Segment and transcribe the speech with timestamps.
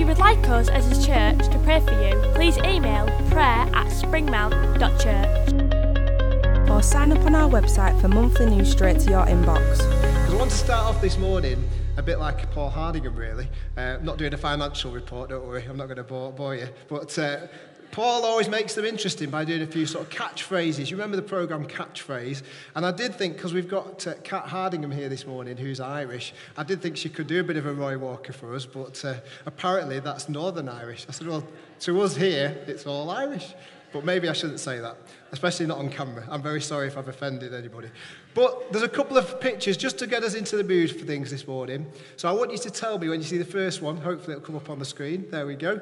[0.00, 3.68] If you would like us as a church to pray for you, please email prayer
[3.74, 6.70] at springmount.church.
[6.70, 9.76] or sign up on our website for monthly news straight to your inbox.
[9.76, 11.62] Because I want to start off this morning
[11.98, 13.46] a bit like Paul Hardingham, really.
[13.76, 16.70] Uh, not doing a financial report, don't worry, I'm not going to bore, bore you.
[16.88, 17.48] But uh,
[17.92, 20.90] Paul always makes them interesting by doing a few sort of catchphrases.
[20.90, 22.42] You remember the programme Catchphrase?
[22.76, 26.32] And I did think, because we've got uh, Kat Hardingham here this morning, who's Irish,
[26.56, 29.04] I did think she could do a bit of a Roy Walker for us, but
[29.04, 29.14] uh,
[29.44, 31.06] apparently that's Northern Irish.
[31.08, 31.44] I said, well,
[31.80, 33.54] to us here, it's all Irish.
[33.92, 34.96] But maybe I shouldn't say that,
[35.32, 36.24] especially not on camera.
[36.30, 37.88] I'm very sorry if I've offended anybody.
[38.34, 41.28] But there's a couple of pictures just to get us into the mood for things
[41.28, 41.86] this morning.
[42.16, 43.96] So I want you to tell me when you see the first one.
[43.96, 45.26] Hopefully it'll come up on the screen.
[45.30, 45.80] There we go.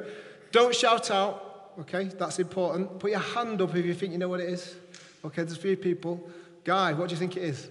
[0.52, 1.47] Don't shout out.
[1.80, 2.98] Okay, that's important.
[2.98, 4.74] Put your hand up if you think you know what it is.
[5.24, 6.28] Okay, there's a few people.
[6.64, 7.70] Guy, what do you think it is?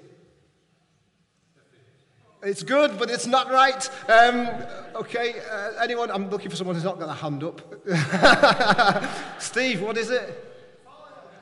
[2.41, 3.89] It's good, but it's not right.
[4.08, 4.47] Um,
[4.95, 6.09] okay, uh, anyone?
[6.09, 7.61] I'm looking for someone who's not got a hand up.
[9.41, 10.45] Steve, what is it?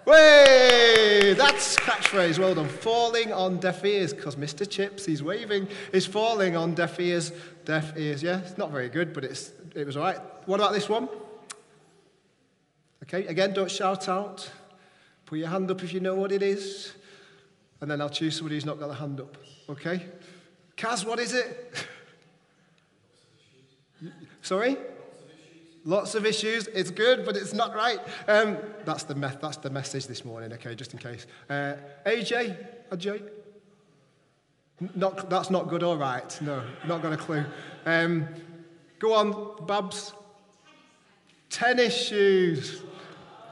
[0.05, 1.33] Way!
[1.37, 2.39] That's catchphrase.
[2.39, 2.67] Well done.
[2.67, 4.67] Falling on deaf ears, because Mr.
[4.67, 7.31] Chips, he's waving, is falling on deaf ears.
[7.65, 8.39] Deaf ears, yeah.
[8.39, 10.19] It's not very good, but it's, it was all right.
[10.45, 11.09] What about this one?
[13.07, 14.49] Okay, again, don't shout out.
[15.25, 16.93] Put your hand up if you know what it is.
[17.81, 19.37] And then I'll choose somebody who's not got a hand up.
[19.69, 20.05] Okay?
[20.77, 21.75] Kaz, what is it?
[24.41, 24.77] Sorry?
[25.83, 26.67] Lots of issues.
[26.67, 27.99] It's good, but it's not right.
[28.27, 31.27] Um, that's, the me- that's the message this morning, okay, just in case.
[31.49, 31.73] Uh,
[32.05, 32.57] AJ?
[34.81, 36.37] N- Not, that's not good all right.
[36.41, 37.45] No, not got a clue.
[37.85, 38.27] Um,
[38.99, 40.13] go on, Babs.
[41.49, 42.81] Tennis shoes.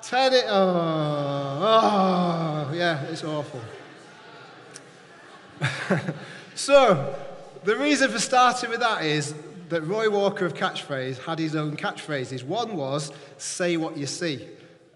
[0.03, 0.43] Tennis.
[0.47, 3.61] Oh, oh, yeah, it's awful.
[6.55, 7.15] so,
[7.63, 9.33] the reason for starting with that is
[9.69, 12.43] that Roy Walker of Catchphrase had his own catchphrases.
[12.43, 14.45] One was, say what you see.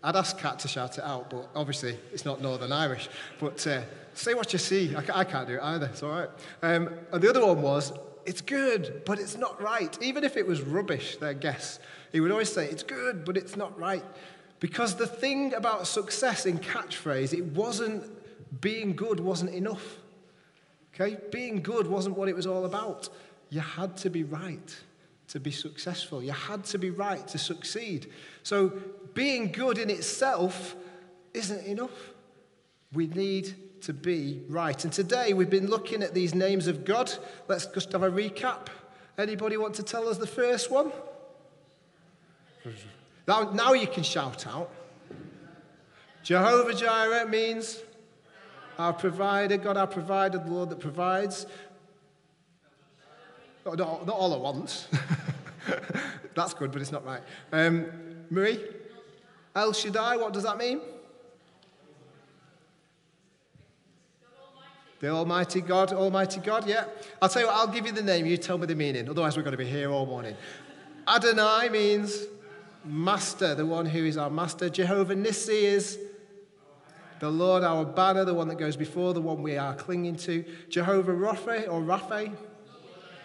[0.03, 3.07] I'd ask Kat to shout it out, but obviously it's not Northern Irish.
[3.39, 3.81] But uh,
[4.13, 4.93] say what you see.
[4.93, 6.29] I, I can't do it either, it's all right.
[6.61, 7.93] Um, and the other one was,
[8.25, 9.97] it's good, but it's not right.
[10.01, 11.79] Even if it was rubbish, their guess,
[12.11, 14.03] he would always say, it's good, but it's not right.
[14.59, 18.03] Because the thing about success in catchphrase, it wasn't
[18.61, 19.97] being good wasn't enough.
[20.93, 21.17] Okay?
[21.31, 23.09] Being good wasn't what it was all about.
[23.49, 24.75] You had to be right
[25.29, 26.23] to be successful.
[26.23, 28.11] You had to be right to succeed.
[28.43, 28.73] So
[29.13, 30.75] being good in itself
[31.33, 32.13] isn't enough.
[32.93, 34.81] We need to be right.
[34.83, 37.11] And today we've been looking at these names of God.
[37.47, 38.67] Let's just have a recap.
[39.17, 40.91] Anybody want to tell us the first one?
[43.27, 44.71] Now, now you can shout out.
[46.23, 47.79] Jehovah Jireh means
[48.79, 51.45] our provider, God our provider, the Lord that provides.
[53.65, 54.87] Oh, not, not all at once.
[56.35, 57.21] That's good, but it's not right.
[57.51, 57.87] Um,
[58.29, 58.63] Marie?
[59.55, 60.79] El Shaddai, what does that mean?
[64.99, 66.85] The Almighty God, Almighty God, yeah.
[67.21, 69.09] I'll tell you what, I'll give you the name, you tell me the meaning.
[69.09, 70.35] Otherwise, we're going to be here all morning.
[71.07, 72.25] Adonai means
[72.85, 74.69] master, the one who is our master.
[74.69, 75.99] Jehovah Nissi is
[77.19, 80.45] the Lord our banner, the one that goes before, the one we are clinging to.
[80.69, 82.35] Jehovah Rapha or Rapha,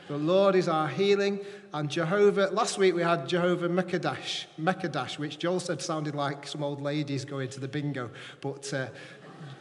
[0.09, 1.41] the Lord is our healing.
[1.75, 6.63] And Jehovah, last week we had Jehovah Mekadash, Mekadash, which Joel said sounded like some
[6.63, 8.11] old ladies going to the bingo.
[8.41, 8.89] But uh,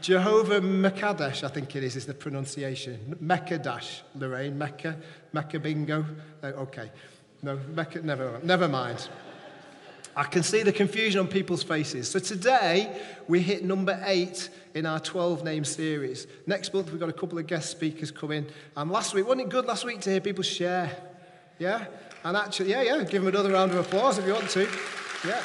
[0.02, 3.18] Jehovah Mekadesh, I think it is, is the pronunciation.
[3.24, 4.98] Mekadash, Lorraine, Mecca,
[5.32, 6.06] Mecca bingo.
[6.44, 6.92] Uh, okay.
[7.44, 9.10] No, Mecca, never, never mind.
[10.16, 12.10] I can see the confusion on people's faces.
[12.10, 16.28] So today we hit number eight in our 12 name series.
[16.46, 18.46] Next month we've got a couple of guest speakers coming.
[18.76, 20.96] And last week, wasn't it good last week to hear people share?
[21.60, 21.86] Yeah?
[22.24, 24.68] And actually, yeah, yeah, give them another round of applause if you want to.
[25.26, 25.42] Yeah.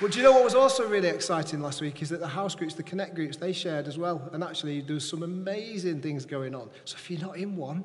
[0.00, 2.54] But do you know what was also really exciting last week is that the house
[2.54, 4.28] groups, the connect groups, they shared as well.
[4.32, 6.70] And actually, there was some amazing things going on.
[6.84, 7.84] So if you're not in one,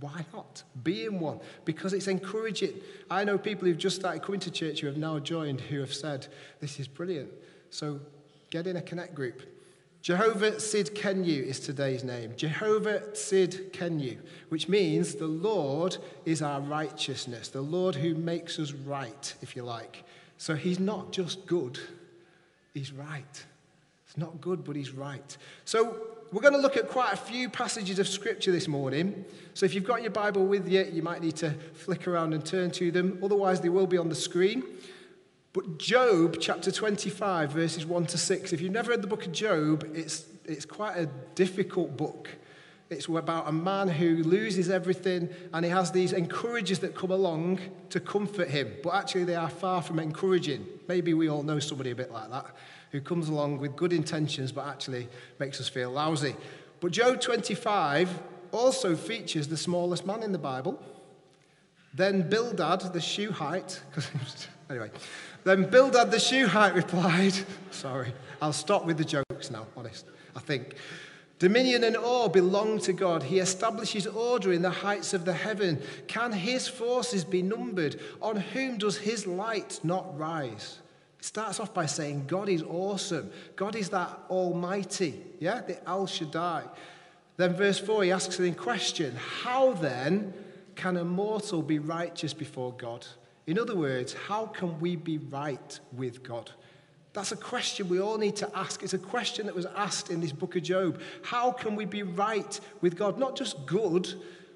[0.00, 0.62] why not?
[0.82, 2.74] Be in one because it's encouraging.
[3.10, 5.92] I know people who've just started coming to church who have now joined who have
[5.92, 6.26] said,
[6.60, 7.30] This is brilliant.
[7.70, 8.00] So
[8.50, 9.42] get in a connect group.
[10.00, 12.32] Jehovah Tsidkenu is today's name.
[12.36, 14.18] Jehovah Tsidkenu,
[14.48, 19.64] which means the Lord is our righteousness, the Lord who makes us right, if you
[19.64, 20.04] like.
[20.36, 21.78] So he's not just good,
[22.74, 23.44] he's right.
[24.06, 25.36] It's not good, but he's right.
[25.64, 25.96] So
[26.30, 29.24] we're going to look at quite a few passages of scripture this morning.
[29.54, 32.44] So if you've got your Bible with you, you might need to flick around and
[32.44, 33.18] turn to them.
[33.22, 34.62] Otherwise, they will be on the screen.
[35.54, 38.52] But Job chapter 25, verses 1 to 6.
[38.52, 42.28] If you've never read the book of Job, it's, it's quite a difficult book.
[42.90, 47.60] It's about a man who loses everything and he has these encouragers that come along
[47.90, 48.72] to comfort him.
[48.82, 50.66] But actually, they are far from encouraging.
[50.88, 52.54] Maybe we all know somebody a bit like that
[52.92, 55.08] who comes along with good intentions but actually
[55.38, 56.34] makes us feel lousy.
[56.80, 58.08] But Job 25
[58.52, 60.80] also features the smallest man in the Bible.
[61.94, 63.80] Then Bildad the shoe Shuhite,
[64.70, 64.90] anyway,
[65.44, 67.34] then Bildad the Shuhite replied,
[67.70, 70.06] Sorry, I'll stop with the jokes now, honest,
[70.36, 70.74] I think.
[71.38, 73.22] Dominion and awe belong to God.
[73.22, 75.80] He establishes order in the heights of the heaven.
[76.08, 78.00] Can his forces be numbered?
[78.20, 80.80] On whom does his light not rise?
[81.18, 83.30] It starts off by saying God is awesome.
[83.56, 86.64] God is that almighty, yeah, the El Shaddai.
[87.36, 90.34] Then verse 4, he asks the question How then
[90.74, 93.06] can a mortal be righteous before God?
[93.46, 96.50] In other words, how can we be right with God?
[97.14, 98.82] That's a question we all need to ask.
[98.82, 101.00] It's a question that was asked in this book of Job.
[101.22, 103.18] How can we be right with God?
[103.18, 104.12] Not just good,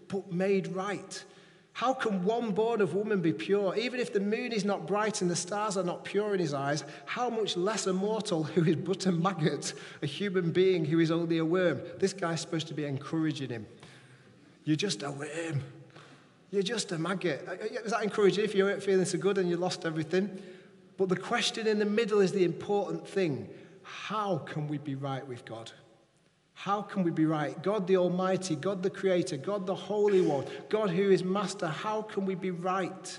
[0.08, 1.24] but made right.
[1.74, 3.74] How can one born of woman be pure?
[3.76, 6.52] Even if the moon is not bright and the stars are not pure in his
[6.52, 9.72] eyes, how much less a mortal who is but a maggot,
[10.02, 11.80] a human being who is only a worm?
[11.98, 13.66] This guy's supposed to be encouraging him.
[14.64, 15.62] You're just a worm.
[16.50, 17.44] You're just a maggot.
[17.48, 20.30] Uh, uh, is that encouraging if you weren't feeling so good and you lost everything?
[20.98, 23.48] But the question in the middle is the important thing.
[23.82, 25.72] How can we be right with God?
[26.62, 27.60] How can we be right?
[27.60, 32.02] God the Almighty, God the Creator, God the Holy One, God who is Master, how
[32.02, 33.18] can we be right?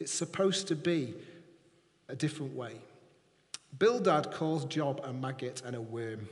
[0.00, 1.12] It's supposed to be
[2.08, 2.76] a different way.
[3.78, 6.26] Bildad calls Job a maggot and a worm.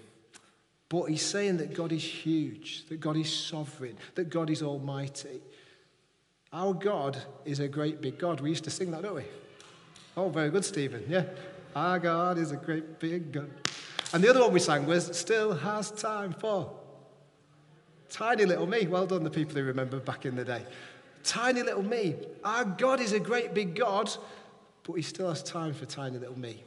[0.88, 5.42] But he's saying that God is huge, that God is sovereign, that God is almighty.
[6.50, 8.40] Our God is a great big God.
[8.40, 9.24] We used to sing that, don't we?
[10.16, 11.04] Oh, very good, Stephen.
[11.06, 11.24] Yeah.
[11.76, 13.50] Our God is a great big God.
[14.12, 16.70] And the other one we sang was Still Has Time for.
[18.10, 18.86] Tiny little me.
[18.86, 20.62] Well done, the people who remember back in the day.
[21.24, 22.16] Tiny little me.
[22.44, 24.10] Our God is a great big God,
[24.82, 26.62] but He still has time for tiny little me.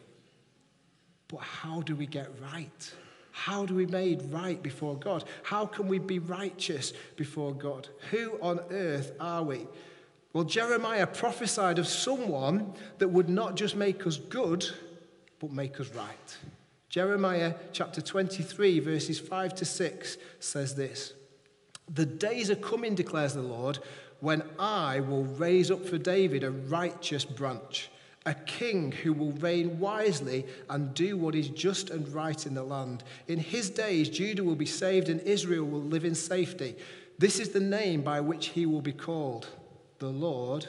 [1.28, 2.94] But how do we get right?
[3.32, 5.26] How do we made right before God?
[5.44, 7.90] How can we be righteous before God?
[8.12, 9.68] Who on earth are we?
[10.34, 14.66] Well, Jeremiah prophesied of someone that would not just make us good,
[15.40, 16.38] but make us right.
[16.96, 21.12] Jeremiah chapter 23, verses 5 to 6 says this
[21.94, 23.80] The days are coming, declares the Lord,
[24.22, 27.90] when I will raise up for David a righteous branch
[28.26, 32.64] a king who will reign wisely and do what is just and right in the
[32.64, 33.04] land.
[33.28, 36.78] In his days, Judah will be saved and Israel will live in safety.
[37.20, 39.50] This is the name by which he will be called
[40.00, 40.66] the Lord,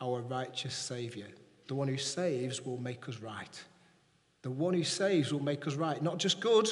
[0.00, 1.28] our righteous Savior.
[1.68, 3.62] The one who saves will make us right.
[4.42, 6.02] The one who saves will make us right.
[6.02, 6.68] Not just good,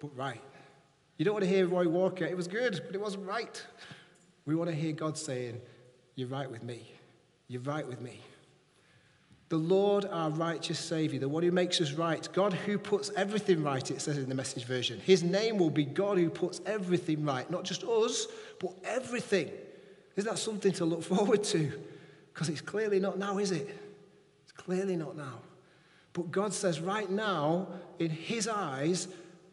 [0.00, 0.40] but right.
[1.16, 3.62] You don't want to hear Roy Walker, it was good, but it wasn't right.
[4.46, 5.60] We want to hear God saying,
[6.14, 6.90] You're right with me.
[7.48, 8.20] You're right with me.
[9.50, 13.64] The Lord, our righteous Savior, the one who makes us right, God who puts everything
[13.64, 15.00] right, it says in the message version.
[15.00, 18.28] His name will be God who puts everything right, not just us,
[18.60, 19.50] but everything.
[20.14, 21.72] Isn't that something to look forward to?
[22.32, 23.76] Because it's clearly not now, is it?
[24.44, 25.40] It's clearly not now.
[26.12, 29.08] But God says, right now, in His eyes,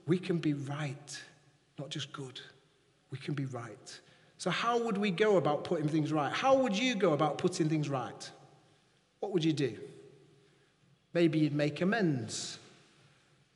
[0.05, 1.21] we can be right,
[1.77, 2.39] not just good.
[3.11, 3.99] We can be right.
[4.37, 6.31] So, how would we go about putting things right?
[6.31, 8.31] How would you go about putting things right?
[9.19, 9.75] what would you do?
[11.13, 12.59] Maybe you'd make amends.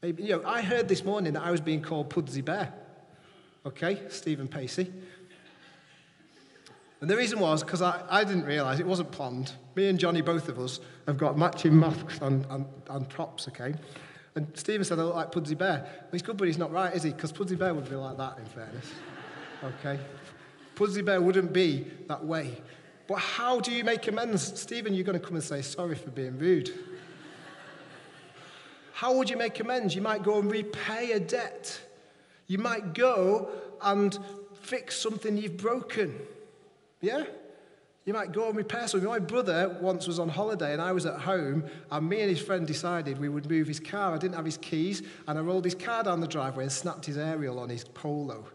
[0.01, 2.73] Maybe, you know, I heard this morning that I was being called Pudsey Bear.
[3.65, 4.91] Okay, Stephen Pacey.
[7.01, 9.53] And the reason was because I, I didn't realise it wasn't planned.
[9.75, 13.73] Me and Johnny, both of us, have got matching masks and, and, and props, okay?
[14.35, 15.81] And Stephen said I look like Pudsey Bear.
[15.83, 17.09] Well, he's good, but he's not right, is he?
[17.09, 18.85] Because Pudsey Bear would be like that, in fairness.
[19.63, 19.99] Okay?
[20.73, 22.59] Pudsey Bear wouldn't be that way.
[23.07, 24.59] But how do you make amends?
[24.59, 26.73] Stephen, you're going to come and say sorry for being rude.
[28.93, 29.93] How would you make amends?
[29.93, 31.79] You might go and repay a debt.
[32.47, 33.49] You might go
[33.83, 34.17] and
[34.61, 36.19] fix something you've broken.
[37.01, 37.25] Yeah?
[38.05, 39.07] You might go and repair something.
[39.07, 42.41] My brother once was on holiday and I was at home, and me and his
[42.41, 44.15] friend decided we would move his car.
[44.15, 47.05] I didn't have his keys, and I rolled his car down the driveway and snapped
[47.05, 48.45] his aerial on his polo.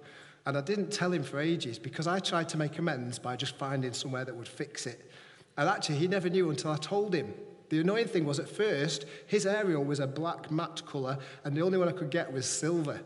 [0.46, 3.56] And I didn't tell him for ages because I tried to make amends by just
[3.56, 5.10] finding somewhere that would fix it.
[5.56, 7.32] And actually, he never knew until I told him.
[7.68, 11.62] The annoying thing was at first, his aerial was a black matte colour, and the
[11.62, 13.00] only one I could get was silver.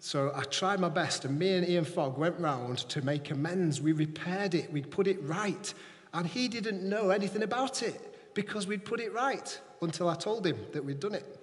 [0.00, 3.82] So I tried my best, and me and Ian Fogg went round to make amends.
[3.82, 5.72] We repaired it, we put it right,
[6.14, 10.46] and he didn't know anything about it because we'd put it right until I told
[10.46, 11.38] him that we'd done it.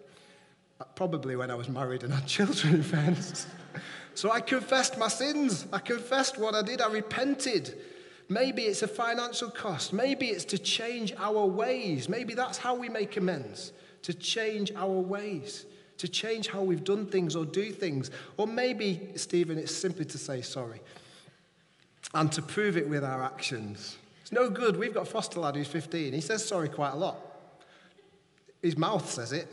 [0.81, 3.45] Uh, Probably when I was married and had children, in fairness.
[4.15, 5.67] So I confessed my sins.
[5.71, 6.81] I confessed what I did.
[6.81, 7.77] I repented.
[8.27, 9.93] Maybe it's a financial cost.
[9.93, 12.09] Maybe it's to change our ways.
[12.09, 13.71] Maybe that's how we make amends
[14.01, 15.65] to change our ways,
[15.97, 18.11] to change how we've done things or do things.
[18.37, 20.81] Or maybe, Stephen, it's simply to say sorry
[22.13, 23.97] and to prove it with our actions.
[24.21, 24.77] It's no good.
[24.77, 26.13] We've got a foster lad who's 15.
[26.13, 27.17] He says sorry quite a lot.
[28.61, 29.47] His mouth says it.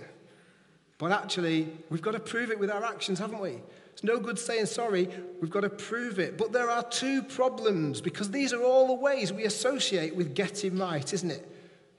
[0.98, 3.58] But actually, we've got to prove it with our actions, haven't we?
[3.92, 5.08] It's no good saying sorry,
[5.40, 6.36] we've got to prove it.
[6.36, 10.78] But there are two problems because these are all the ways we associate with getting
[10.78, 11.48] right, isn't it?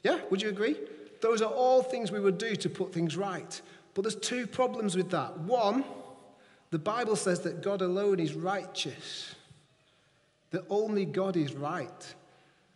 [0.04, 0.76] Yeah, would you agree?
[1.22, 3.62] Those are all things we would do to put things right.
[3.96, 5.40] But there's two problems with that.
[5.40, 5.84] One,
[6.70, 9.34] the Bible says that God alone is righteous,
[10.52, 12.14] that only God is right.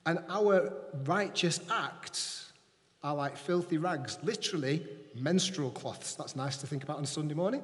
[0.05, 0.73] And our
[1.03, 2.51] righteous acts
[3.03, 6.15] are like filthy rags, literally menstrual cloths.
[6.15, 7.63] That's nice to think about on Sunday morning.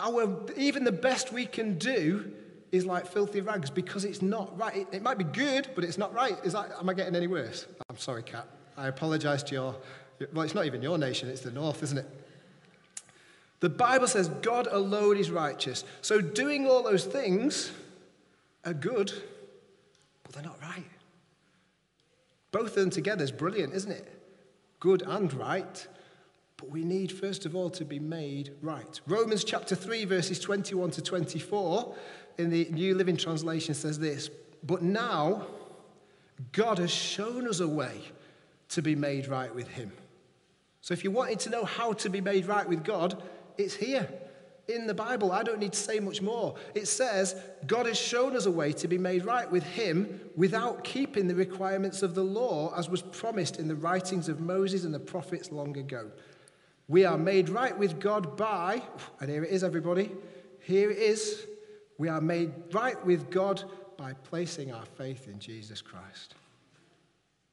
[0.00, 2.30] Our, even the best we can do
[2.70, 4.76] is like filthy rags because it's not right.
[4.76, 6.36] It, it might be good, but it's not right.
[6.44, 7.66] Is that, am I getting any worse?
[7.88, 8.46] I'm sorry, Kat.
[8.76, 9.76] I apologize to your,
[10.32, 12.06] well, it's not even your nation, it's the north, isn't it?
[13.60, 15.84] The Bible says God alone is righteous.
[16.00, 17.72] So doing all those things
[18.64, 19.12] are good,
[20.22, 20.84] but they're not right.
[22.52, 24.06] Both of them together is brilliant, isn't it?
[24.80, 25.86] Good and right.
[26.56, 29.00] But we need, first of all, to be made right.
[29.06, 31.94] Romans chapter 3, verses 21 to 24,
[32.38, 34.30] in the New Living Translation says this
[34.62, 35.46] But now,
[36.52, 38.02] God has shown us a way
[38.70, 39.92] to be made right with Him.
[40.80, 43.22] So if you wanted to know how to be made right with God,
[43.58, 44.08] it's here
[44.68, 45.32] in the Bible.
[45.32, 46.54] I don't need to say much more.
[46.74, 47.34] It says,
[47.66, 51.34] God has shown us a way to be made right with Him without keeping the
[51.34, 55.50] requirements of the law, as was promised in the writings of Moses and the prophets
[55.50, 56.10] long ago.
[56.86, 58.82] We are made right with God by,
[59.20, 60.10] and here it is, everybody.
[60.60, 61.46] Here it is.
[61.98, 63.64] We are made right with God
[63.96, 66.34] by placing our faith in Jesus Christ.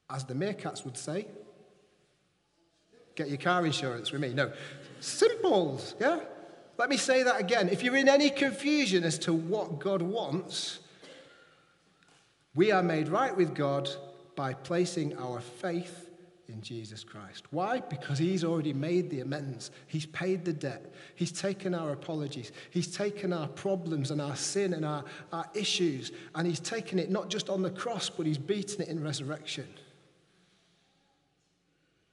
[0.08, 1.26] As the meerkats would say,
[3.16, 4.32] get your car insurance with me.
[4.32, 4.52] No,
[5.00, 6.20] simples, yeah?
[6.78, 7.68] Let me say that again.
[7.68, 10.80] If you're in any confusion as to what God wants,
[12.54, 13.88] we are made right with God
[14.34, 16.10] by placing our faith
[16.48, 17.44] in Jesus Christ.
[17.50, 17.80] Why?
[17.80, 19.70] Because He's already made the amends.
[19.86, 20.94] He's paid the debt.
[21.14, 22.52] He's taken our apologies.
[22.70, 27.10] He's taken our problems and our sin and our, our issues, and He's taken it
[27.10, 29.66] not just on the cross, but He's beaten it in resurrection.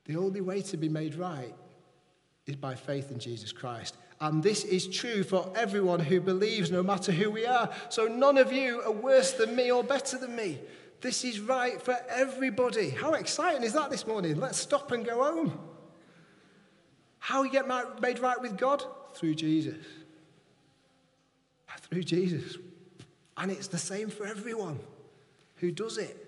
[0.06, 1.54] The only way to be made right
[2.46, 3.98] is by faith in Jesus Christ.
[4.20, 7.70] And this is true for everyone who believes, no matter who we are.
[7.90, 10.60] So none of you are worse than me or better than me.
[11.02, 12.90] This is right for everybody.
[12.90, 14.40] How exciting is that this morning?
[14.40, 15.60] Let's stop and go home.
[17.20, 17.68] How you get
[18.02, 18.84] made right with God?
[19.14, 19.86] Through Jesus.
[21.90, 22.58] Through Jesus.
[23.36, 24.80] And it's the same for everyone
[25.56, 26.23] who does it.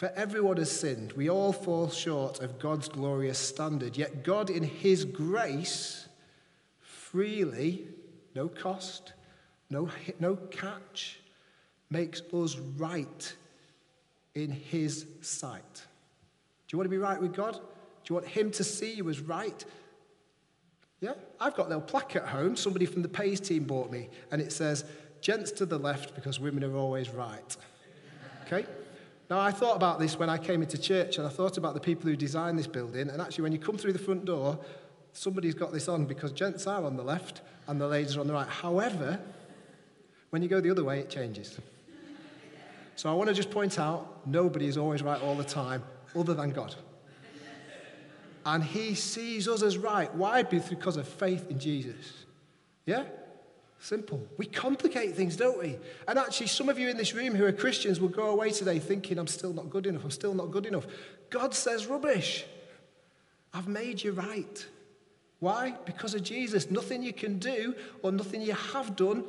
[0.00, 1.12] For everyone has sinned.
[1.12, 3.98] We all fall short of God's glorious standard.
[3.98, 6.08] Yet God, in His grace,
[6.80, 7.84] freely,
[8.34, 9.12] no cost,
[9.68, 11.20] no, no catch,
[11.90, 13.36] makes us right
[14.34, 15.74] in His sight.
[15.74, 17.52] Do you want to be right with God?
[17.52, 17.60] Do
[18.08, 19.62] you want Him to see you as right?
[21.02, 22.56] Yeah, I've got a little plaque at home.
[22.56, 24.82] Somebody from the Pays team bought me, and it says,
[25.20, 27.54] Gents to the left because women are always right.
[28.46, 28.64] Okay?
[29.30, 31.80] Now, I thought about this when I came into church, and I thought about the
[31.80, 33.08] people who designed this building.
[33.08, 34.58] And actually, when you come through the front door,
[35.12, 38.26] somebody's got this on because gents are on the left and the ladies are on
[38.26, 38.48] the right.
[38.48, 39.20] However,
[40.30, 41.60] when you go the other way, it changes.
[42.96, 45.84] So I want to just point out nobody is always right all the time,
[46.16, 46.74] other than God.
[48.44, 50.12] And He sees us as right.
[50.12, 50.42] Why?
[50.42, 52.24] Because of faith in Jesus.
[52.84, 53.04] Yeah?
[53.82, 54.20] Simple.
[54.36, 55.78] We complicate things, don't we?
[56.06, 58.78] And actually, some of you in this room who are Christians will go away today
[58.78, 60.86] thinking, I'm still not good enough, I'm still not good enough.
[61.30, 62.44] God says, rubbish.
[63.54, 64.66] I've made you right.
[65.38, 65.74] Why?
[65.86, 66.70] Because of Jesus.
[66.70, 69.24] Nothing you can do or nothing you have done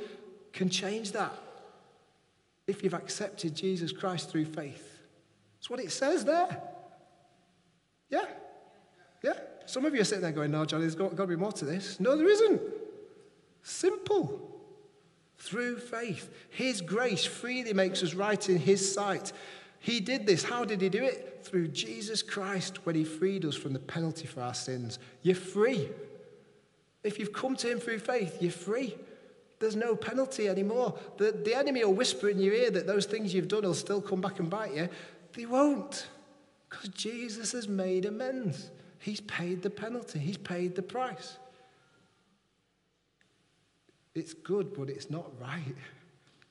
[0.51, 1.33] can change that
[2.67, 4.99] if you've accepted Jesus Christ through faith.
[5.55, 6.61] That's what it says there.
[8.09, 8.25] Yeah?
[9.23, 9.33] Yeah?
[9.65, 11.53] Some of you are sitting there going, no, Johnny, there's got, got to be more
[11.53, 12.01] to this.
[12.01, 12.61] No, there isn't.
[13.63, 14.47] Simple.
[15.37, 16.29] Through faith.
[16.49, 19.33] His grace freely makes us right in His sight.
[19.81, 20.43] He did this.
[20.43, 21.39] How did he do it?
[21.43, 24.99] Through Jesus Christ when he freed us from the penalty for our sins.
[25.23, 25.89] You're free.
[27.03, 28.95] If you've come to him through faith, you're free.
[29.59, 30.97] There's no penalty anymore.
[31.17, 34.01] The, the enemy will whisper in your ear that those things you've done will still
[34.01, 34.87] come back and bite you.
[35.33, 36.07] They won't,
[36.69, 38.69] because Jesus has made amends.
[38.99, 41.37] He's paid the penalty, He's paid the price.
[44.13, 45.75] It's good, but it's not right.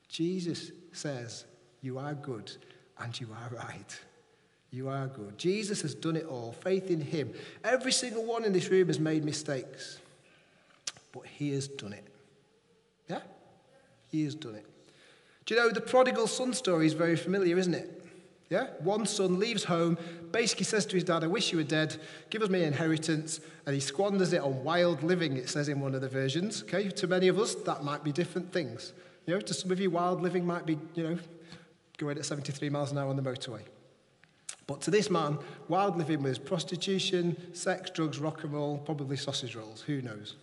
[0.09, 1.45] Jesus says,
[1.83, 2.51] You are good
[2.99, 4.01] and you are right.
[4.71, 5.37] You are good.
[5.37, 6.53] Jesus has done it all.
[6.53, 7.33] Faith in Him.
[7.65, 9.99] Every single one in this room has made mistakes,
[11.13, 12.07] but He has done it.
[13.09, 13.21] Yeah?
[14.11, 14.67] He has done it.
[15.45, 18.00] Do you know the prodigal son story is very familiar, isn't it?
[18.51, 18.67] Yeah?
[18.81, 19.97] One son leaves home,
[20.33, 21.97] basically says to his dad, I wish you were dead,
[22.31, 25.95] give us my inheritance, and he squanders it on wild living, it says in one
[25.95, 26.65] of the versions.
[26.65, 26.89] Okay?
[26.89, 28.93] To many of us, that might be different things.
[29.27, 31.19] You know, to some of you, wild living might be, you know,
[31.97, 33.63] going at 73 miles an hour on the motorway.
[34.67, 35.39] But to this man,
[35.69, 40.35] wild living was prostitution, sex, drugs, rock and roll, probably sausage rolls, who knows?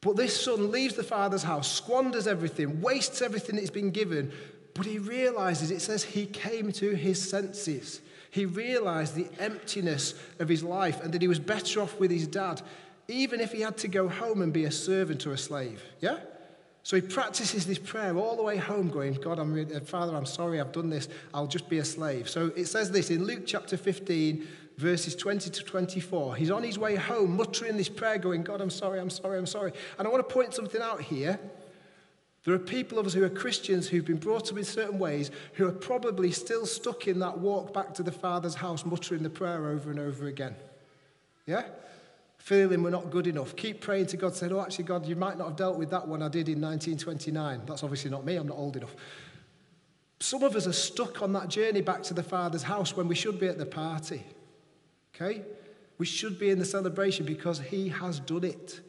[0.00, 4.32] But this son leaves the father's house, squanders everything, wastes everything that he's been given,
[4.78, 8.00] but he realizes, it says he came to his senses.
[8.30, 12.28] He realized the emptiness of his life and that he was better off with his
[12.28, 12.62] dad,
[13.08, 15.82] even if he had to go home and be a servant or a slave.
[16.00, 16.20] Yeah?
[16.84, 20.24] So he practices this prayer all the way home, going, God, I'm really, Father, I'm
[20.24, 21.08] sorry I've done this.
[21.34, 22.28] I'll just be a slave.
[22.28, 26.36] So it says this in Luke chapter 15, verses 20 to 24.
[26.36, 29.46] He's on his way home, muttering this prayer, going, God, I'm sorry, I'm sorry, I'm
[29.46, 29.72] sorry.
[29.98, 31.40] And I want to point something out here.
[32.44, 35.30] There are people of us who are Christians who've been brought up in certain ways
[35.54, 39.30] who are probably still stuck in that walk back to the Father's house, muttering the
[39.30, 40.54] prayer over and over again.
[41.46, 41.64] Yeah?
[42.38, 43.56] Feeling we're not good enough.
[43.56, 46.06] Keep praying to God, saying, Oh, actually, God, you might not have dealt with that
[46.06, 47.62] one I did in 1929.
[47.66, 48.94] That's obviously not me, I'm not old enough.
[50.20, 53.14] Some of us are stuck on that journey back to the Father's house when we
[53.14, 54.22] should be at the party.
[55.14, 55.42] Okay?
[55.98, 58.80] We should be in the celebration because He has done it.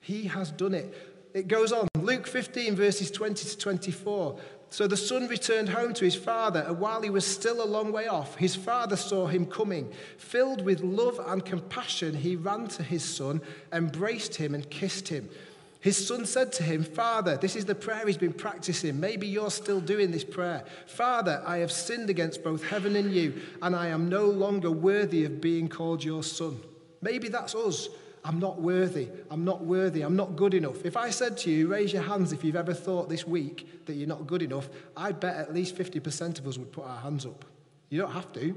[0.00, 0.94] He has done it.
[1.38, 1.86] It goes on.
[2.00, 4.40] Luke 15, verses 20 to 24.
[4.70, 7.92] So the son returned home to his father, and while he was still a long
[7.92, 9.92] way off, his father saw him coming.
[10.16, 13.40] Filled with love and compassion, he ran to his son,
[13.72, 15.30] embraced him, and kissed him.
[15.78, 18.98] His son said to him, Father, this is the prayer he's been practicing.
[18.98, 20.64] Maybe you're still doing this prayer.
[20.86, 25.24] Father, I have sinned against both heaven and you, and I am no longer worthy
[25.24, 26.58] of being called your son.
[27.00, 27.88] Maybe that's us.
[28.28, 29.08] I'm not worthy.
[29.30, 30.02] I'm not worthy.
[30.02, 30.84] I'm not good enough.
[30.84, 33.94] If I said to you, raise your hands if you've ever thought this week that
[33.94, 37.24] you're not good enough, I bet at least 50% of us would put our hands
[37.24, 37.46] up.
[37.88, 38.54] You don't have to.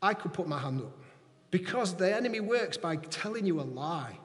[0.00, 0.96] I could put my hand up.
[1.50, 4.16] Because the enemy works by telling you a lie.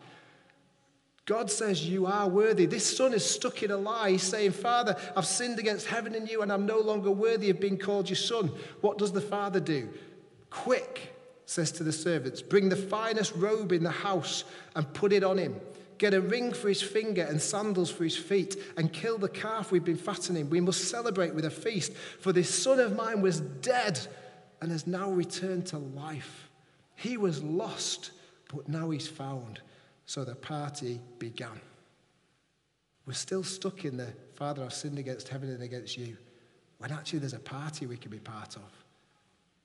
[1.26, 2.68] God says you are worthy.
[2.68, 4.12] This son is stuck in a lie.
[4.12, 7.60] He's saying, Father, I've sinned against heaven and you, and I'm no longer worthy of
[7.60, 8.52] being called your son.
[8.82, 9.90] What does the father do?
[10.52, 11.13] Quick,
[11.46, 14.44] says to the servants, bring the finest robe in the house
[14.76, 15.60] and put it on him.
[15.98, 19.72] Get a ring for his finger and sandals for his feet, and kill the calf
[19.72, 20.50] we've been fattening.
[20.50, 24.00] We must celebrate with a feast, for this son of mine was dead
[24.62, 26.50] and has now returned to life.
[26.96, 28.12] He was lost,
[28.54, 29.62] but now he's found.
[30.06, 31.62] So the party began.
[33.06, 36.18] We're still stuck in the Father, I've sinned against heaven and against you,
[36.80, 38.83] when actually there's a party we can be part of.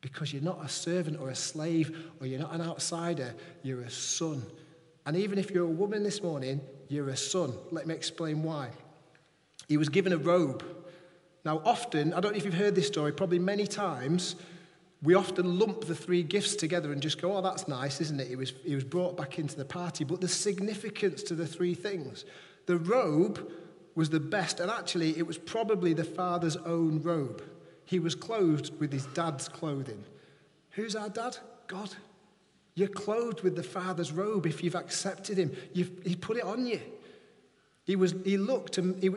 [0.01, 3.91] Because you're not a servant or a slave or you're not an outsider, you're a
[3.91, 4.43] son.
[5.07, 7.55] And even if you're a woman this morning, you're a son.
[7.71, 8.71] Let me explain why.
[9.69, 10.65] He was given a robe.
[11.45, 14.37] Now, often, I don't know if you've heard this story, probably many times,
[15.03, 18.29] we often lump the three gifts together and just go, oh, that's nice, isn't it?
[18.29, 20.05] He was, he was brought back into the party.
[20.05, 22.25] But the significance to the three things.
[22.67, 23.51] The robe
[23.95, 27.43] was the best, and actually, it was probably the father's own robe.
[27.89, 30.05] He was clothed with his dad's clothing.
[30.73, 31.39] Who's our dad?
[31.69, 31.89] God.
[32.75, 35.57] You're clothed with the father's robe if you've accepted him.
[35.73, 36.83] You've, he put it on you.
[37.85, 39.09] He, was, he looked, and he,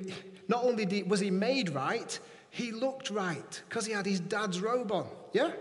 [0.48, 2.18] not only was he made right,
[2.50, 5.06] he looked right because he had his dad's robe on.
[5.34, 5.52] Yeah?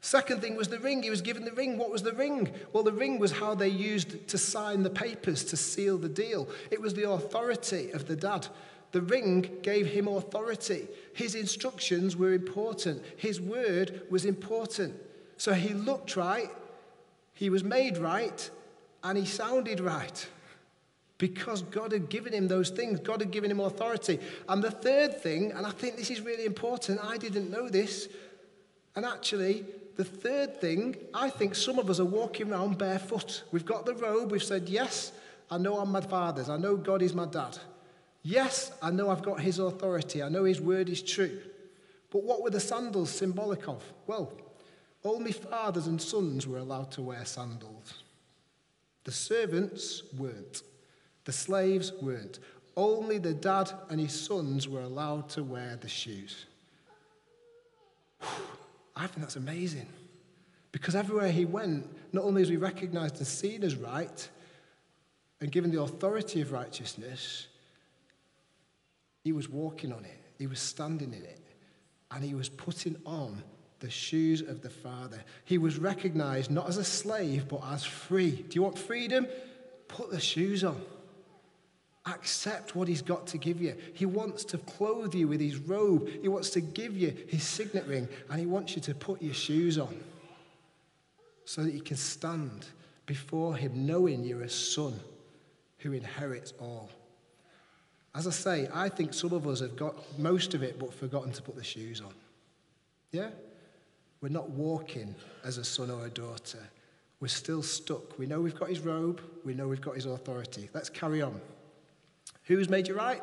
[0.00, 1.02] Second thing was the ring.
[1.02, 1.76] He was given the ring.
[1.76, 2.50] What was the ring?
[2.72, 6.48] Well, the ring was how they used to sign the papers to seal the deal.
[6.70, 8.48] It was the authority of the dad.
[8.92, 10.88] The ring gave him authority.
[11.12, 13.02] His instructions were important.
[13.16, 14.94] His word was important.
[15.36, 16.50] So he looked right,
[17.34, 18.50] he was made right,
[19.04, 20.26] and he sounded right.
[21.18, 24.20] Because God had given him those things, God had given him authority.
[24.48, 28.08] And the third thing, and I think this is really important, I didn't know this,
[28.94, 29.64] and actually,
[29.96, 33.44] the third thing, I think some of us are walking around barefoot.
[33.52, 35.12] We've got the robe, we've said, Yes,
[35.50, 37.58] I know I'm my father's, I know God is my dad.
[38.28, 41.40] Yes, I know I've got his authority, I know his word is true.
[42.10, 43.82] But what were the sandals symbolic of?
[44.06, 44.30] Well,
[45.02, 48.02] only fathers and sons were allowed to wear sandals.
[49.04, 50.60] The servants weren't.
[51.24, 52.38] The slaves weren't.
[52.76, 56.44] Only the dad and his sons were allowed to wear the shoes.
[58.94, 59.88] I think that's amazing.
[60.70, 64.28] Because everywhere he went, not only is he recognized and seen as right
[65.40, 67.46] and given the authority of righteousness,
[69.28, 71.42] he was walking on it, he was standing in it,
[72.10, 73.42] and he was putting on
[73.80, 75.22] the shoes of the Father.
[75.44, 78.30] He was recognized not as a slave, but as free.
[78.30, 79.26] Do you want freedom?
[79.86, 80.80] Put the shoes on.
[82.06, 83.76] Accept what he's got to give you.
[83.92, 86.08] He wants to clothe you with his robe.
[86.22, 89.34] He wants to give you his signet ring, and he wants you to put your
[89.34, 89.94] shoes on
[91.44, 92.64] so that you can stand
[93.04, 94.98] before him knowing you're a son
[95.80, 96.88] who inherits all.
[98.18, 101.30] As I say, I think some of us have got most of it but forgotten
[101.30, 102.12] to put the shoes on.
[103.12, 103.28] Yeah?
[104.20, 106.58] We're not walking as a son or a daughter.
[107.20, 108.18] We're still stuck.
[108.18, 110.68] We know we've got his robe, we know we've got his authority.
[110.74, 111.40] Let's carry on.
[112.42, 113.22] Who's made you right?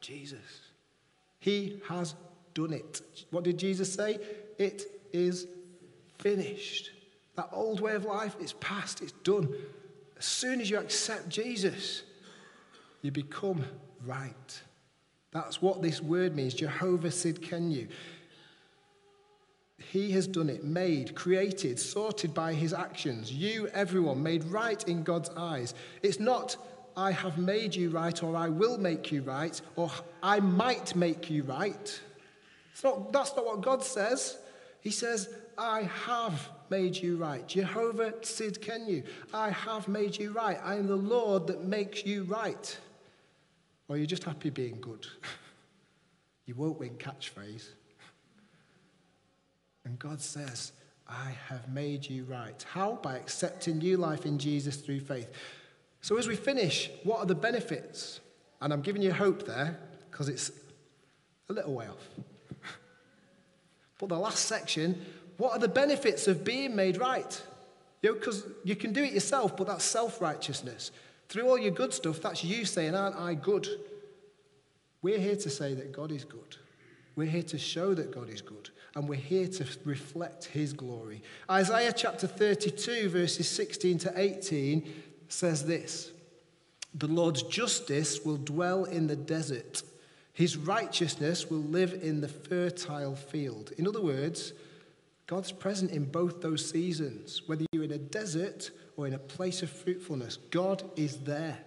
[0.00, 0.62] Jesus.
[1.38, 2.16] He has
[2.54, 3.02] done it.
[3.30, 4.18] What did Jesus say?
[4.58, 5.46] It is
[6.18, 6.90] finished.
[7.36, 9.54] That old way of life, is past, it's done.
[10.18, 12.02] As soon as you accept Jesus,
[13.00, 13.64] you become
[14.06, 14.62] right.
[15.32, 17.88] That's what this word means Jehovah Tsidkenu.
[19.78, 23.32] He has done it, made, created, sorted by his actions.
[23.32, 25.74] You, everyone, made right in God's eyes.
[26.02, 26.56] It's not,
[26.96, 29.90] I have made you right, or I will make you right, or
[30.22, 32.00] I might make you right.
[32.72, 34.38] It's not, that's not what God says.
[34.80, 37.46] He says, I have made you right.
[37.46, 40.58] Jehovah Tsidkenu, I have made you right.
[40.62, 42.78] I am the Lord that makes you right.
[43.88, 45.06] Or you're just happy being good.
[46.46, 47.66] you won't win catchphrase.
[49.84, 50.72] And God says,
[51.06, 52.64] I have made you right.
[52.72, 52.98] How?
[53.02, 55.30] By accepting new life in Jesus through faith.
[56.00, 58.20] So, as we finish, what are the benefits?
[58.60, 59.78] And I'm giving you hope there
[60.10, 60.50] because it's
[61.50, 62.08] a little way off.
[63.98, 65.04] but the last section,
[65.36, 67.42] what are the benefits of being made right?
[68.02, 70.90] You know, because you can do it yourself, but that's self righteousness.
[71.28, 73.68] Through all your good stuff, that's you saying, Aren't I good?
[75.02, 76.56] We're here to say that God is good.
[77.16, 78.70] We're here to show that God is good.
[78.96, 81.22] And we're here to reflect his glory.
[81.50, 84.92] Isaiah chapter 32, verses 16 to 18
[85.28, 86.12] says this
[86.94, 89.82] The Lord's justice will dwell in the desert,
[90.32, 93.72] his righteousness will live in the fertile field.
[93.78, 94.52] In other words,
[95.26, 97.42] God's present in both those seasons.
[97.46, 101.58] Whether you're in a desert or in a place of fruitfulness, God is there.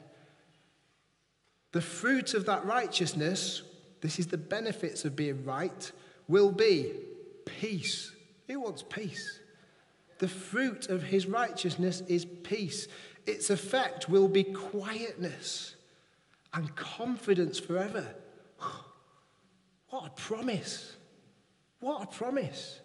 [1.72, 3.62] The fruit of that righteousness,
[4.02, 5.92] this is the benefits of being right,
[6.28, 6.92] will be
[7.46, 8.12] peace.
[8.48, 9.40] Who wants peace?
[10.20, 12.88] The fruit of his righteousness is peace.
[13.26, 15.76] Its effect will be quietness
[16.54, 18.08] and confidence forever.
[19.90, 20.98] What a promise!
[21.80, 22.82] What a promise!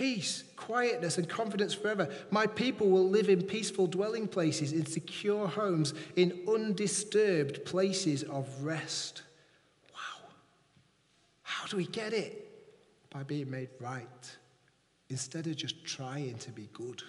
[0.00, 2.08] Peace, quietness, and confidence forever.
[2.30, 8.48] My people will live in peaceful dwelling places, in secure homes, in undisturbed places of
[8.62, 9.20] rest.
[9.92, 10.30] Wow.
[11.42, 12.50] How do we get it?
[13.10, 14.36] By being made right,
[15.10, 17.02] instead of just trying to be good,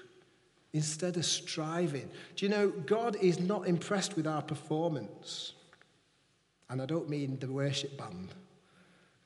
[0.73, 2.09] instead of striving.
[2.35, 5.53] Do you know, God is not impressed with our performance.
[6.69, 8.33] And I don't mean the worship band.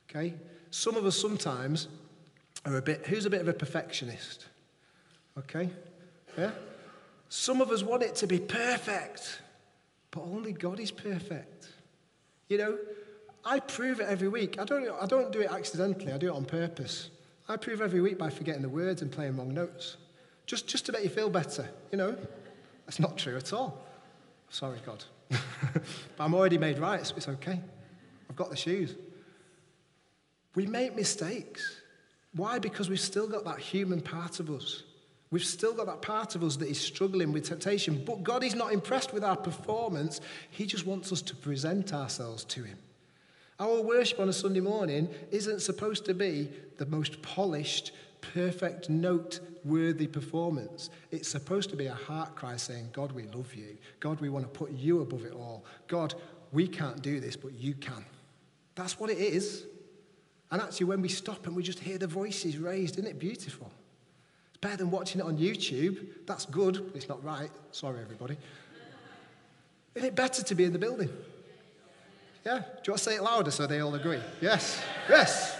[0.08, 0.34] Okay?
[0.70, 1.88] Some of us sometimes
[2.66, 4.46] are a bit, who's a bit of a perfectionist?
[5.38, 5.70] Okay?
[6.36, 6.50] Yeah?
[7.28, 9.40] Some of us want it to be perfect,
[10.10, 11.68] but only God is perfect.
[12.48, 12.78] You know,
[13.44, 14.58] I prove it every week.
[14.58, 17.10] I don't, I don't do it accidentally, I do it on purpose.
[17.48, 19.96] I prove every week by forgetting the words and playing wrong notes.
[20.46, 22.16] Just, just to make you feel better, you know?
[22.86, 23.84] That's not true at all.
[24.48, 25.04] Sorry, God.
[25.28, 25.82] but
[26.20, 27.60] I'm already made right, so it's okay.
[28.30, 28.94] I've got the shoes.
[30.54, 31.75] We make mistakes.
[32.36, 32.58] Why?
[32.58, 34.82] Because we've still got that human part of us.
[35.30, 38.04] We've still got that part of us that is struggling with temptation.
[38.04, 40.20] But God is not impressed with our performance.
[40.50, 42.78] He just wants us to present ourselves to Him.
[43.58, 49.40] Our worship on a Sunday morning isn't supposed to be the most polished, perfect, note
[49.64, 50.90] worthy performance.
[51.10, 53.78] It's supposed to be a heart cry saying, God, we love you.
[53.98, 55.64] God, we want to put you above it all.
[55.88, 56.14] God,
[56.52, 58.04] we can't do this, but you can.
[58.74, 59.64] That's what it is.
[60.50, 63.70] And actually, when we stop and we just hear the voices raised, isn't it beautiful?
[64.50, 66.06] It's better than watching it on YouTube.
[66.26, 67.50] That's good, but it's not right.
[67.72, 68.36] Sorry, everybody.
[69.94, 71.10] Isn't it better to be in the building?
[72.44, 72.58] Yeah?
[72.58, 74.20] Do you want to say it louder so they all agree?
[74.40, 74.80] Yes.
[75.08, 75.58] Yes.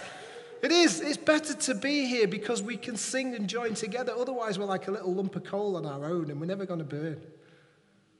[0.61, 1.01] It is.
[1.01, 4.13] It's better to be here because we can sing and join together.
[4.17, 6.79] Otherwise, we're like a little lump of coal on our own and we're never going
[6.79, 7.21] to burn.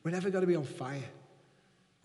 [0.04, 1.04] We're never going to be on fire.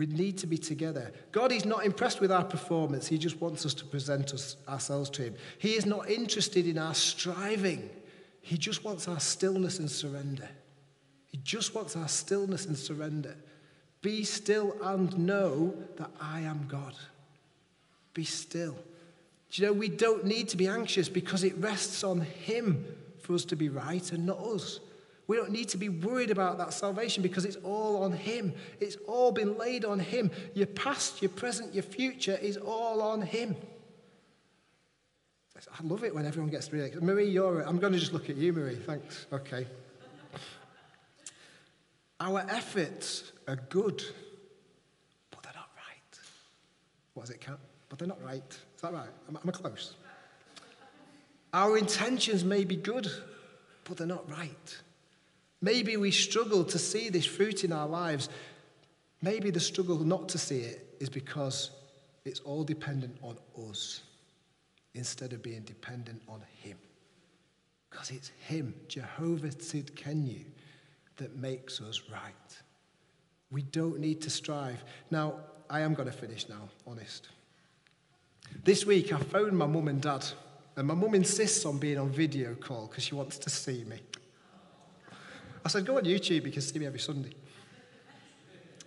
[0.03, 1.13] We need to be together.
[1.31, 3.07] God is not impressed with our performance.
[3.07, 5.37] He just wants us to present us, ourselves to Him.
[5.59, 7.89] He is not interested in our striving.
[8.41, 10.49] He just wants our stillness and surrender.
[11.29, 13.37] He just wants our stillness and surrender.
[14.01, 16.97] Be still and know that I am God.
[18.13, 18.75] Be still.
[19.53, 22.85] Do you know, we don't need to be anxious because it rests on Him
[23.21, 24.81] for us to be right and not us.
[25.29, 28.53] We don't need to be worried about that salvation because it's all on Him.
[28.81, 30.31] It's all been laid on Him.
[30.55, 33.57] Your past, your present, your future is all on Him.
[35.57, 37.07] I love it when everyone gets really excited.
[37.07, 37.61] Marie, you're.
[37.61, 38.75] I'm going to just look at you, Marie.
[38.75, 39.27] Thanks.
[39.33, 39.67] Okay.
[42.19, 44.03] Our efforts are good,
[45.31, 46.21] but they're not right.
[47.15, 47.59] What is it, Kat?
[47.89, 48.43] But they're not right.
[48.49, 49.09] Is that right?
[49.29, 49.95] Am, am I close?
[51.53, 53.11] Our intentions may be good,
[53.85, 54.83] but they're not right.
[55.63, 58.29] Maybe we struggle to see this fruit in our lives.
[59.23, 61.71] Maybe the struggle not to see it is because
[62.25, 63.39] it's all dependent on
[63.71, 64.03] us
[64.95, 66.77] instead of being dependent on Him.
[67.89, 70.45] Because it's Him, Jehovah Tsidkenu,
[71.17, 72.33] that makes us right.
[73.53, 74.83] We don't need to strive.
[75.11, 75.35] Now,
[75.71, 77.29] I am going to finish now, honest.
[78.65, 80.27] This week, I phoned my mum and dad,
[80.77, 84.01] and my mum insists on being on video call because she wants to see me.
[85.65, 87.33] I said, Go on YouTube, you can see me every Sunday.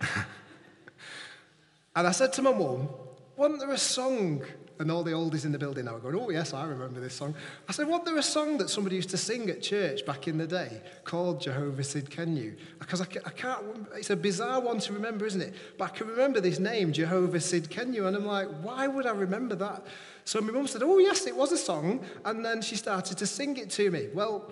[1.96, 2.88] and I said to my mum,
[3.36, 4.42] Wasn't there a song
[4.78, 7.14] and all the oldies in the building now are going, oh, yes, I remember this
[7.14, 7.34] song.
[7.68, 10.38] I said, wasn't there a song that somebody used to sing at church back in
[10.38, 12.56] the day called Jehovah Tsidkenu?
[12.78, 15.54] Because I, I can't, it's a bizarre one to remember, isn't it?
[15.78, 19.54] But I can remember this name, Jehovah Tsidkenu, and I'm like, why would I remember
[19.56, 19.86] that?
[20.24, 22.04] So my mum said, oh, yes, it was a song.
[22.24, 24.08] And then she started to sing it to me.
[24.12, 24.50] Well,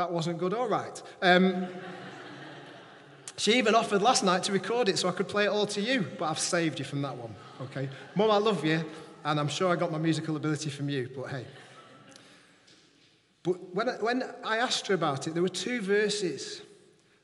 [0.00, 1.02] that wasn't good, all right.
[1.20, 1.66] Um,
[3.36, 5.80] she even offered last night to record it so I could play it all to
[5.80, 7.86] you, but I've saved you from that one, okay?
[8.14, 8.82] Mum, I love you,
[9.26, 11.44] and I'm sure I got my musical ability from you, but hey.
[13.42, 16.62] But when I, when I asked her about it, there were two verses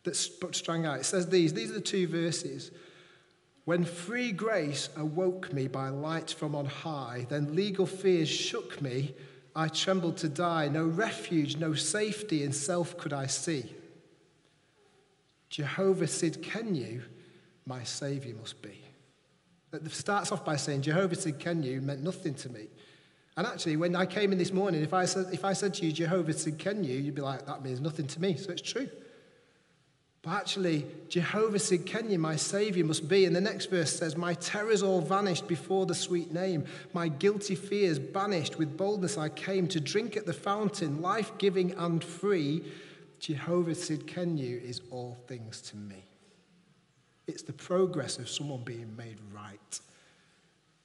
[0.04, 0.98] that sprang out.
[0.98, 2.70] It says these these are the two verses.
[3.64, 9.14] When free grace awoke me by light from on high, then legal fears shook me.
[9.56, 10.68] I trembled to die.
[10.68, 13.74] No refuge, no safety in self could I see.
[15.48, 17.02] Jehovah Tsidkenu,
[17.64, 18.82] my Saviour must be.
[19.72, 22.66] It starts off by saying, Jehovah Tsidkenu meant nothing to me.
[23.36, 25.86] And actually, when I came in this morning, if I said, if I said to
[25.86, 28.36] you, Jehovah Tsidkenu, you'd be like, that means nothing to me.
[28.36, 28.88] So it's true.
[30.26, 33.26] But actually, Jehovah Tsidkenu, my Saviour, must be.
[33.26, 36.64] And the next verse says, My terrors all vanished before the sweet name.
[36.92, 38.58] My guilty fears banished.
[38.58, 42.64] With boldness I came to drink at the fountain, life giving and free.
[43.20, 46.04] Jehovah Tsidkenu is all things to me.
[47.28, 49.80] It's the progress of someone being made right.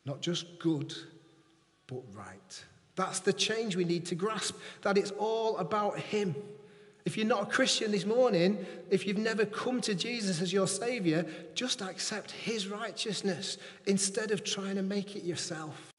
[0.06, 0.94] Not just good,
[1.88, 2.64] but right.
[2.96, 6.36] That's the change we need to grasp, that it's all about Him.
[7.06, 10.68] If you're not a Christian this morning, if you've never come to Jesus as your
[10.68, 15.92] Savior, just accept His righteousness instead of trying to make it yourself.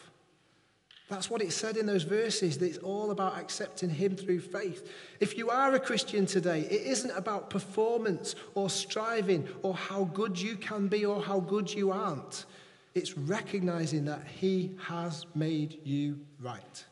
[1.08, 4.90] That's what it said in those verses, that it's all about accepting Him through faith.
[5.20, 10.40] If you are a Christian today, it isn't about performance or striving or how good
[10.40, 12.46] you can be or how good you aren't.
[12.94, 16.84] It's recognizing that He has made you right.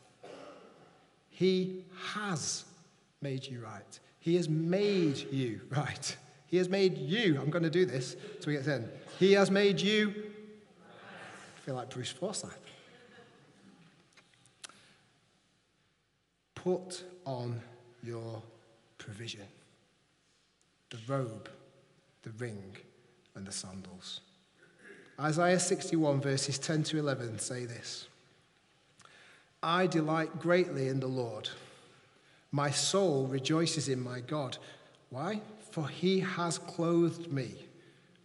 [1.29, 2.65] He has
[3.21, 3.99] made you right.
[4.19, 6.15] He has made you right.
[6.47, 8.89] He has made you, I'm going to do this so we get to end.
[9.19, 10.13] He has made you,
[11.57, 12.57] I feel like Bruce Forsyth.
[16.55, 17.61] Put on
[18.03, 18.41] your
[18.97, 19.47] provision
[20.89, 21.49] the robe,
[22.23, 22.75] the ring,
[23.35, 24.19] and the sandals.
[25.19, 28.07] Isaiah 61, verses 10 to 11 say this
[29.63, 31.49] I delight greatly in the Lord.
[32.51, 34.57] My soul rejoices in my God.
[35.09, 35.41] Why?
[35.71, 37.55] For he has clothed me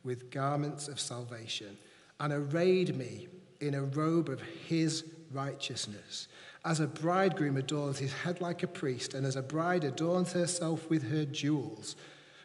[0.02, 1.76] with garments of salvation
[2.18, 3.28] and arrayed me
[3.60, 6.28] in a robe of his righteousness.
[6.64, 10.90] As a bridegroom adorns his head like a priest, and as a bride adorns herself
[10.90, 11.94] with her jewels.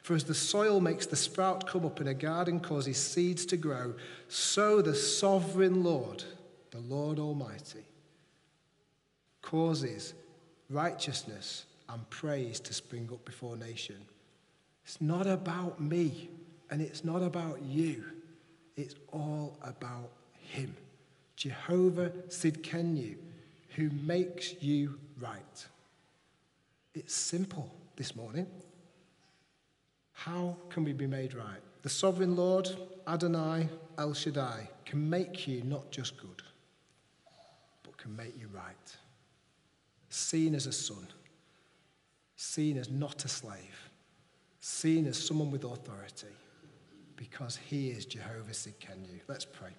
[0.04, 3.58] For as the soil makes the sprout come up in a garden causes seeds to
[3.58, 3.96] grow,
[4.28, 6.24] so the sovereign Lord,
[6.70, 7.86] the Lord Almighty,
[9.42, 10.14] causes
[10.70, 13.98] righteousness and praise to spring up before nation.
[14.86, 16.30] It's not about me
[16.70, 18.04] and it's not about you.
[18.76, 20.76] It's all about him.
[21.36, 23.16] Jehovah Tsidkenu
[23.76, 25.66] who makes you right.
[26.94, 28.48] It's simple this morning.
[30.12, 31.62] How can we be made right?
[31.82, 32.70] The sovereign Lord,
[33.08, 36.42] Adonai, El Shaddai, can make you not just good,
[37.84, 38.98] but can make you right.
[40.10, 41.08] Seen as a son,
[42.42, 43.92] seen as not a slave,
[44.60, 46.26] seen as someone with authority,
[47.16, 49.20] because he is Jehovah Tsidkenu.
[49.28, 49.70] Let's pray.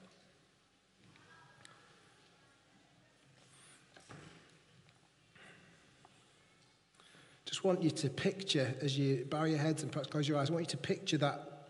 [7.45, 10.49] just want you to picture, as you bow your heads and perhaps close your eyes,
[10.49, 11.69] I want you to picture that,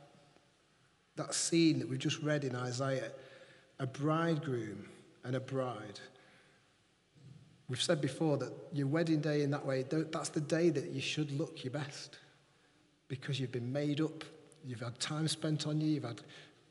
[1.16, 3.10] that scene that we've just read in Isaiah
[3.80, 4.88] a bridegroom
[5.24, 5.98] and a bride.
[7.72, 11.00] We've said before that your wedding day in that way, that's the day that you
[11.00, 12.18] should look your best
[13.08, 14.24] because you've been made up,
[14.62, 16.20] you've had time spent on you, you've had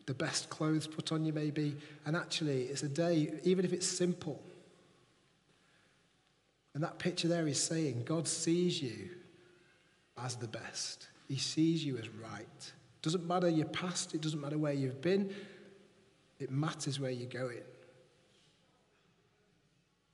[0.06, 1.76] the best clothes put on you, maybe.
[2.06, 4.44] And actually, it's a day, even if it's simple,
[6.76, 9.10] and that picture there is saying God sees you
[10.24, 11.08] as the best.
[11.28, 12.72] He sees you as right.
[13.02, 15.34] Doesn't matter your past, it doesn't matter where you've been,
[16.40, 17.64] it matters where you're going.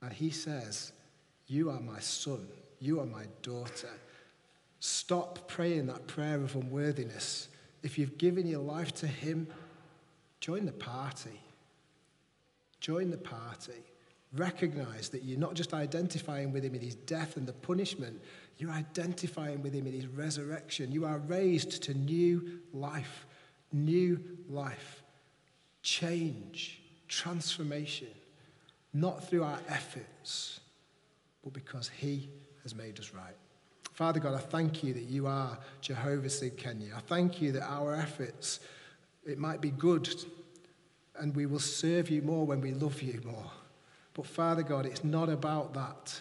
[0.02, 0.92] And he says,
[1.46, 2.46] You are my son,
[2.80, 3.90] you are my daughter.
[4.80, 7.48] Stop praying that prayer of unworthiness.
[7.82, 9.48] If you've given your life to him,
[10.40, 11.40] join the party.
[12.80, 13.84] Join the party.
[14.36, 18.20] Recognize that you're not just identifying with him in his death and the punishment,
[18.58, 20.92] you're identifying with him in his resurrection.
[20.92, 23.26] You are raised to new life,
[23.72, 25.02] new life,
[25.82, 28.08] change, transformation,
[28.92, 30.60] not through our efforts,
[31.42, 32.28] but because he
[32.62, 33.36] has made us right.
[33.92, 36.94] Father God, I thank you that you are Jehovah Tsidkenu.
[36.96, 38.60] I thank you that our efforts,
[39.26, 40.08] it might be good,
[41.18, 43.50] and we will serve you more when we love you more.
[44.14, 46.20] But Father God, it's not about that.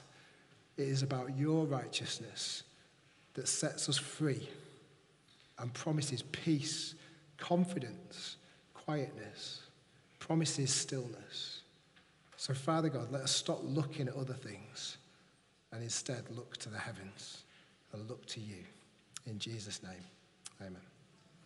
[0.77, 2.63] It is about your righteousness
[3.34, 4.49] that sets us free
[5.60, 6.95] and promises peace,
[7.38, 8.38] confidence,
[8.73, 9.62] quietness,
[10.19, 11.56] promises stillness.
[12.38, 14.97] So, Father God, let us stop looking at other things
[15.71, 17.43] and instead look to the heavens
[17.93, 18.63] and look to you.
[19.26, 20.04] In Jesus' name,
[20.62, 20.82] amen.